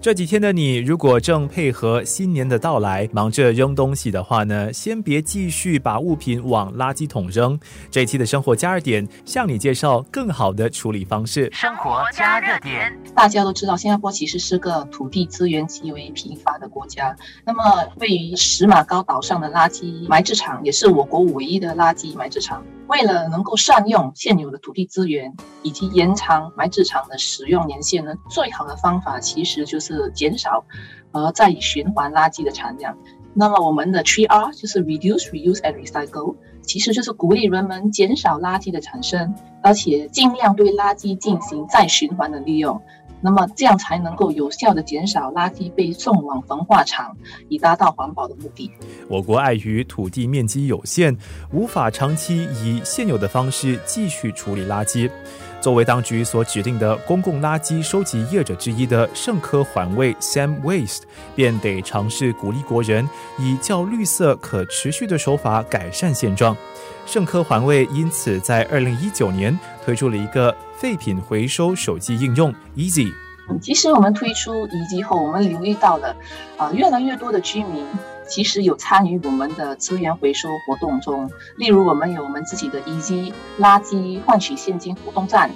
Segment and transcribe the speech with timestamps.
[0.00, 7.58] 这几天的你，如果正配合新年的到来，忙着扔东西的话呢，先别继续把物品往垃圾桶扔。
[7.90, 11.50] 这一期的生活加热点向你介绍更好的处理方式。
[11.52, 17.14] 生活加热点，大家都知道，新加坡其实是个土地资源极为贫乏的国家。
[17.44, 17.60] 那么，
[17.96, 22.64] 位于石马高岛上的垃圾埋置场，也是我国唯一的垃圾埋置场。
[22.88, 30.64] 为了能够善用现有的土地资源，以及延长埋置场的使用年限呢，最好的方法其实就是减少，
[31.12, 32.96] 呃，再循环垃圾的产量。
[33.34, 42.80] 那么我们的 T R 就是 Reduce, Reuse and Recycle，其实就是鼓励人们减少垃圾的产生，而且尽量对垃圾进行再循环的利用。
[43.20, 47.16] 那么这样才能够有效的减少垃圾被送往焚化厂，
[47.48, 48.70] 以达到环保的目的。
[49.08, 51.16] 我国碍于土地面积有限，
[51.52, 55.10] 无法长期以现有的方式继续处理垃圾。
[55.60, 61.02] 作为当局所指定的公共垃圾收集业者之一的圣科环卫 （Sam Waste）
[61.34, 63.08] 便得尝试鼓励国人
[63.38, 66.56] 以较绿色、可持续的手法改善现状。
[67.06, 73.27] 圣科环卫因此在二零一九年推出了一个废品回收手机应用 Easy。
[73.60, 76.14] 其实我们推出 E 机后，我们留意到了
[76.56, 77.86] 啊，越来越多的居民
[78.26, 81.30] 其实有参与我们的资源回收活动中。
[81.56, 85.50] 例如，我们有我们自己的 E 机垃圾换取现金活动站，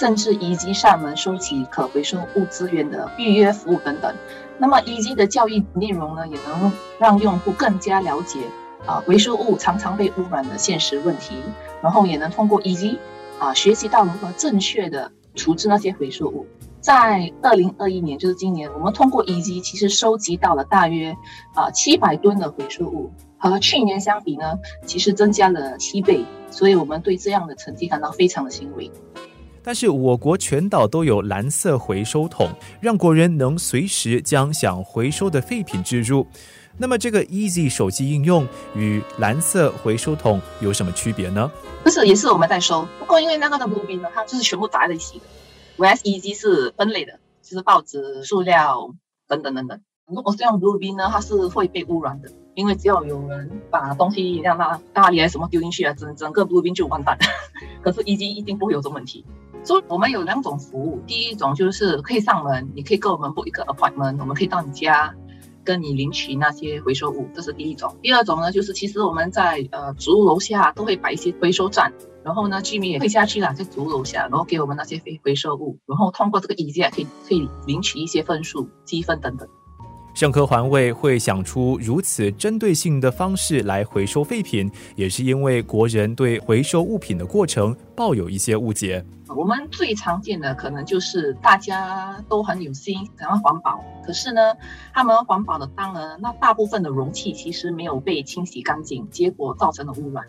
[0.00, 4.14] 甚至 Easy 上门收集可回收物资源的预约服务等等。
[4.58, 8.40] 那么 E 机的教育内容呢，也能让用户更加了解。
[8.86, 11.36] 啊，回收物常常被污染的现实问题，
[11.80, 12.98] 然后也能通过 E 机
[13.38, 16.46] 啊学习到如何正确的处置那些回收物。
[16.84, 21.16] 在二零二一年，就是今年，我们通过 Easy 其实收集到了大约
[21.54, 26.22] 啊七百吨的回收物，和去年相比呢，其实增加了七倍。
[26.50, 28.90] 所以我们对这样的成绩感到非常的欣慰。
[29.62, 32.50] 但是我国全岛都有蓝色回收桶，
[32.82, 36.26] 让国人能随时将想回收的废品置入。
[36.76, 38.46] 那么这个 Easy 手机应用
[38.76, 41.50] 与蓝色回收桶有什么区别呢？
[41.82, 45.24] 不是，也是我们在收，不过因为那个的 Blue Bin 呢，它就是全部砸在一起的。
[45.76, 48.94] 我 SEG 是分类的，就是报纸、塑料
[49.26, 49.80] 等等等等。
[50.06, 57.18] 如果是用 Blue Bin 呢，它是会被污染的，因为只要有人把东西让它大理还什么丢进去啊，整整个 Blue Bin 就完蛋。
[57.82, 59.24] 可是 EG 一定不会有这种问题。
[59.64, 65.12] 所以我们有两种服务，第一种就是可以上门，你可以跟我们 book 一个 appointment，我们可以到你家。
[65.64, 67.96] 跟你领取那些回收物，这是第一种。
[68.02, 71.92] 第二种呢，就是其实我们在呃主屋楼下都会摆一些回收站，
[72.22, 79.48] 然后呢居民也会下去啦，在主屋楼下，然后给我们那些回回收物，然后通过这个仪器可以可以领取一些分数、积分等等。
[80.14, 89.04] 圣科环卫会想出如此针对性的方式来回收废品，也是因为国人对回收物品的过程抱有一些误解。
[89.26, 94.40] 我们最常见的可能就是大家都很有心想要环保，可是呢，
[94.92, 100.24] 他们环保的当儿，那大部分的容器其实没有被清洗干净，结果造成了污染。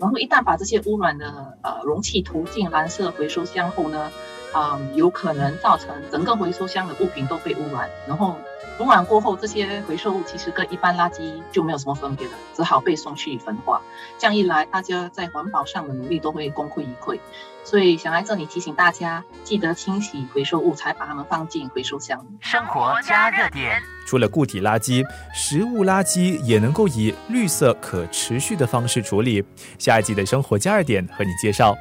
[0.00, 4.10] 然后一旦把这些污染的呃容器投进蓝色回收箱后呢，
[4.54, 8.36] 嗯，有可能造成整个回收箱的物品都被污染，然后。
[8.80, 13.82] 污染过后，这些回收物其实跟一般垃圾就没有什么分别了，只好被送去焚化。
[14.18, 17.18] 这样一来，大家在环保上的努力都会功亏一篑。
[17.64, 22.24] 所以想来这里提醒大家，记得清洗回收物，才把它们放进回收箱。
[22.38, 25.04] 生活加热点，除了固体垃圾，
[25.34, 29.44] 食物垃圾也能够以绿色可持续的方式处理。
[29.76, 31.74] 下一集的生活加热点和你介绍。